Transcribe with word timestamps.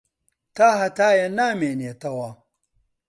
تاھەتایە 0.55 1.27
نامێنێتەوە. 1.37 2.29